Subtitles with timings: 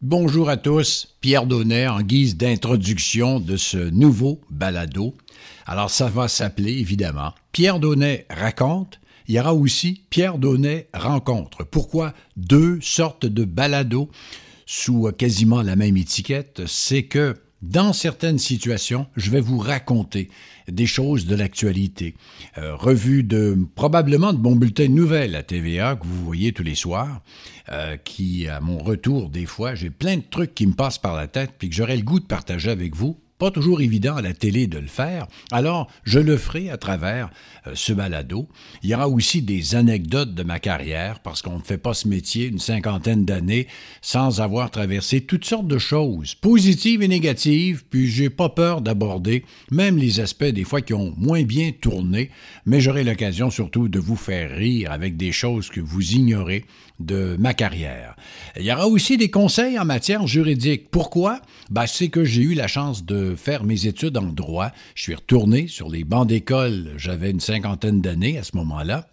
[0.00, 5.16] Bonjour à tous, Pierre Donnet en guise d'introduction de ce nouveau balado.
[5.66, 9.00] Alors ça va s'appeler évidemment Pierre Donnet raconte.
[9.26, 11.64] Il y aura aussi Pierre Donnet rencontre.
[11.64, 14.08] Pourquoi deux sortes de balados
[14.66, 16.62] sous quasiment la même étiquette?
[16.68, 20.30] C'est que dans certaines situations, je vais vous raconter
[20.68, 22.14] des choses de l'actualité.
[22.56, 26.62] Euh, revue de probablement de mon bulletin de nouvelles à TVA que vous voyez tous
[26.62, 27.22] les soirs,
[27.70, 31.16] euh, qui à mon retour des fois, j'ai plein de trucs qui me passent par
[31.16, 34.22] la tête puis que j'aurais le goût de partager avec vous pas toujours évident à
[34.22, 37.30] la télé de le faire, alors je le ferai à travers
[37.66, 38.48] euh, ce balado.
[38.82, 42.08] Il y aura aussi des anecdotes de ma carrière, parce qu'on ne fait pas ce
[42.08, 43.68] métier une cinquantaine d'années
[44.02, 49.44] sans avoir traversé toutes sortes de choses, positives et négatives, puis j'ai pas peur d'aborder
[49.70, 52.30] même les aspects des fois qui ont moins bien tourné,
[52.66, 56.64] mais j'aurai l'occasion surtout de vous faire rire avec des choses que vous ignorez
[57.00, 58.16] de ma carrière.
[58.56, 60.90] Il y aura aussi des conseils en matière juridique.
[60.90, 61.40] Pourquoi?
[61.70, 64.70] Ben, c'est que j'ai eu la chance de faire mes études en droit.
[64.94, 66.92] Je suis retourné sur les bancs d'école.
[66.96, 69.08] J'avais une cinquantaine d'années à ce moment-là.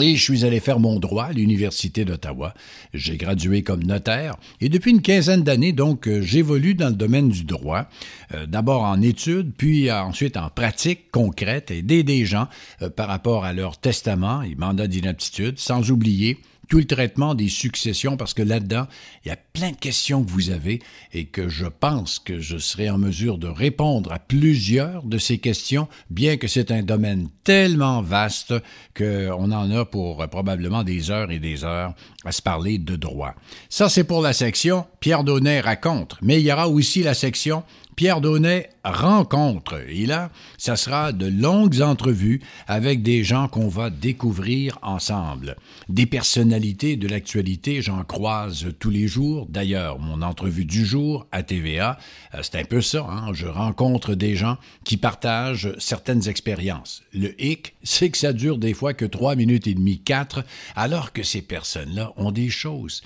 [0.00, 2.54] Et je suis allé faire mon droit à l'Université d'Ottawa.
[2.94, 7.28] J'ai gradué comme notaire et depuis une quinzaine d'années, donc, euh, j'évolue dans le domaine
[7.28, 7.88] du droit,
[8.32, 12.48] euh, d'abord en études, puis ensuite en pratique concrète, aider des gens
[12.80, 17.48] euh, par rapport à leur testament et mandat d'inaptitude, sans oublier tout le traitement des
[17.48, 18.86] successions, parce que là-dedans,
[19.24, 20.80] il y a plein de questions que vous avez
[21.12, 25.38] et que je pense que je serai en mesure de répondre à plusieurs de ces
[25.38, 28.54] questions, bien que c'est un domaine tellement vaste
[28.96, 33.34] qu'on en a pour probablement des heures et des heures à se parler de droit.
[33.68, 37.64] Ça, c'est pour la section Pierre Donnet raconte, mais il y aura aussi la section
[37.96, 39.82] Pierre Donnet rencontre.
[39.88, 45.56] Et là, ça sera de longues entrevues avec des gens qu'on va découvrir ensemble.
[45.88, 49.46] Des personnalités de l'actualité, j'en croise tous les jours.
[49.48, 51.98] D'ailleurs, mon entrevue du jour à TVA,
[52.34, 53.06] euh, c'est un peu ça.
[53.08, 53.32] Hein?
[53.34, 57.02] Je rencontre des gens qui partagent certaines expériences.
[57.12, 60.44] Le hic, c'est que ça dure des fois que trois minutes et demie, quatre,
[60.76, 63.02] alors que ces personnes-là ont des choses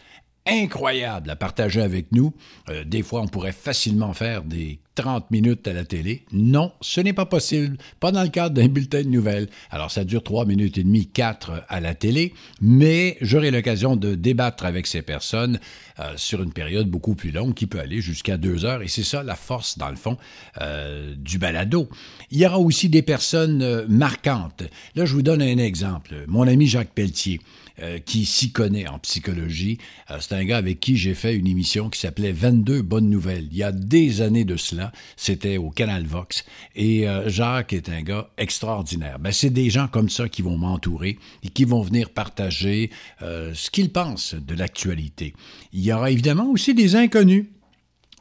[0.47, 2.33] incroyable à partager avec nous.
[2.69, 6.25] Euh, des fois, on pourrait facilement faire des 30 minutes à la télé.
[6.33, 9.49] Non, ce n'est pas possible, pas dans le cadre d'un bulletin de nouvelles.
[9.71, 14.15] Alors, ça dure 3 minutes et demie, 4 à la télé, mais j'aurai l'occasion de
[14.15, 15.61] débattre avec ces personnes
[16.01, 19.05] euh, sur une période beaucoup plus longue qui peut aller jusqu'à 2 heures, et c'est
[19.05, 20.17] ça la force, dans le fond,
[20.61, 21.89] euh, du balado.
[22.31, 24.65] Il y aura aussi des personnes marquantes.
[24.97, 26.25] Là, je vous donne un exemple.
[26.27, 27.41] Mon ami Jacques Pelletier.
[27.83, 29.77] Euh, qui s'y connaît en psychologie.
[30.11, 33.49] Euh, c'est un gars avec qui j'ai fait une émission qui s'appelait 22 bonnes nouvelles.
[33.51, 34.86] Il y a des années de cela,
[35.17, 36.45] c'était au Canal Vox.
[36.75, 39.19] Et euh, Jacques est un gars extraordinaire.
[39.19, 43.71] Ben, c'est des gens comme ça qui vont m'entourer et qui vont venir partager ce
[43.71, 45.35] qu'ils pensent de l'actualité.
[45.73, 47.47] Il y aura évidemment aussi des inconnus.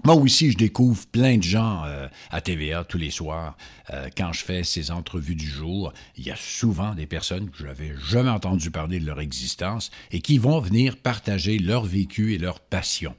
[0.05, 3.57] Moi aussi, je découvre plein de gens euh, à TVA tous les soirs.
[3.89, 7.57] Euh, quand je fais ces entrevues du jour, il y a souvent des personnes que
[7.57, 12.35] je n'avais jamais entendu parler de leur existence et qui vont venir partager leur vécu
[12.35, 13.15] et leur passion.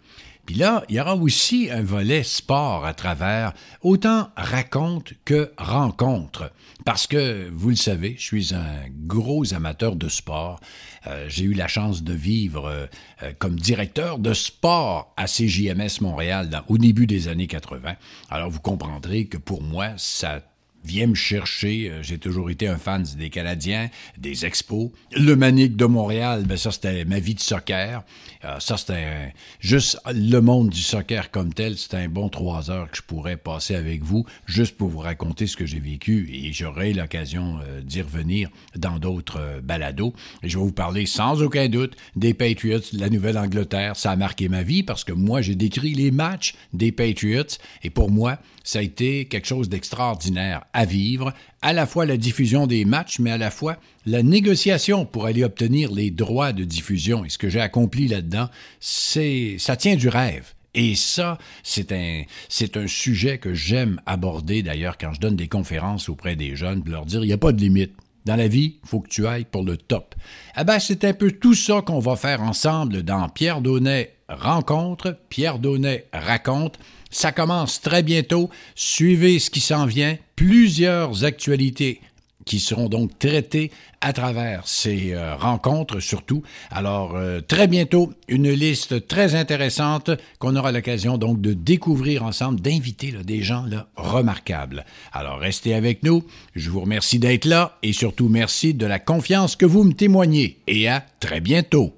[0.47, 3.53] Puis là, il y aura aussi un volet sport à travers,
[3.83, 6.53] autant raconte que rencontre.
[6.85, 10.61] Parce que, vous le savez, je suis un gros amateur de sport.
[11.09, 12.87] Euh, j'ai eu la chance de vivre euh,
[13.25, 17.97] euh, comme directeur de sport à CJMS Montréal au début des années 80.
[18.31, 20.43] Alors vous comprendrez que pour moi, ça
[20.87, 21.91] Viens me chercher.
[21.91, 24.91] Euh, j'ai toujours été un fan des Canadiens, des Expos.
[25.11, 28.05] Le Manique de Montréal, ben ça, c'était ma vie de soccer.
[28.45, 31.77] Euh, ça, c'était juste le monde du soccer comme tel.
[31.77, 35.49] C'était un bon trois heures que je pourrais passer avec vous, juste pour vous raconter
[35.49, 36.31] ce que j'ai vécu.
[36.33, 40.15] Et j'aurai l'occasion euh, d'y revenir dans d'autres balados.
[40.45, 43.97] Je vais vous parler sans aucun doute des Patriots de la Nouvelle-Angleterre.
[43.97, 47.59] Ça a marqué ma vie parce que moi, j'ai décrit les matchs des Patriots.
[47.83, 51.33] Et pour moi, ça a été quelque chose d'extraordinaire à vivre,
[51.63, 55.43] à la fois la diffusion des matchs, mais à la fois la négociation pour aller
[55.43, 57.25] obtenir les droits de diffusion.
[57.25, 60.53] Et ce que j'ai accompli là-dedans, c'est, ça tient du rêve.
[60.75, 65.49] Et ça, c'est un, c'est un sujet que j'aime aborder d'ailleurs quand je donne des
[65.49, 67.95] conférences auprès des jeunes, de leur dire, il n'y a pas de limite.
[68.27, 70.15] Dans la vie, il faut que tu ailles pour le top.
[70.61, 75.17] Eh ben, c'est un peu tout ça qu'on va faire ensemble dans Pierre Donnet rencontre,
[75.31, 76.79] Pierre Donnet raconte.
[77.17, 78.51] Ça commence très bientôt.
[78.75, 80.19] Suivez ce qui s'en vient.
[80.37, 82.03] Plusieurs actualités
[82.45, 83.73] qui seront donc traitées
[84.03, 86.43] à travers ces euh, rencontres surtout.
[86.71, 92.61] Alors euh, très bientôt, une liste très intéressante qu'on aura l'occasion donc de découvrir ensemble,
[92.61, 93.65] d'inviter des gens
[93.97, 94.85] remarquables.
[95.11, 96.23] Alors restez avec nous.
[96.55, 100.59] Je vous remercie d'être là et surtout merci de la confiance que vous me témoignez
[100.67, 101.96] et à très bientôt.